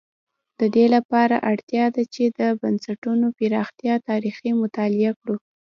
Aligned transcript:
د 0.59 0.61
دې 0.75 0.85
لپاره 0.95 1.35
اړتیا 1.51 1.85
ده 1.95 2.03
چې 2.13 2.23
د 2.37 2.39
بنسټونو 2.61 3.27
پراختیا 3.37 3.93
تاریخ 4.09 4.35
مطالعه 4.63 5.11
کړو. 5.19 5.35